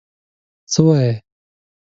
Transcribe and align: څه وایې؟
څه 0.71 0.79
وایې؟ 0.85 1.13